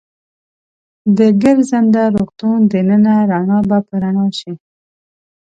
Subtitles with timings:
[1.17, 4.53] د ګرځنده روغتون دننه رڼا به په رڼا شي.